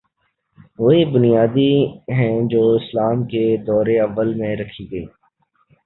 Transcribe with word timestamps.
وہی 0.79 1.03
بنیادیں 1.13 1.75
جو 2.51 2.63
اسلام 2.75 3.17
کے 3.31 3.45
دور 3.67 3.87
اوّل 3.99 4.29
میں 4.39 4.55
رکھی 4.55 4.83
گئیں۔ 4.91 5.09